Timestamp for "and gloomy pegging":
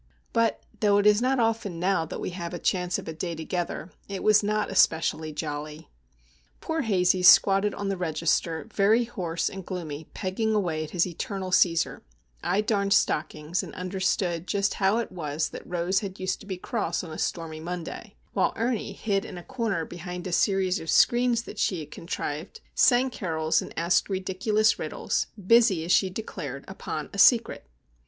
9.47-10.55